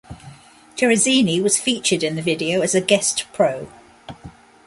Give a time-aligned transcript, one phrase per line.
[0.75, 3.67] Cerezini was featured in the video as a guest pro.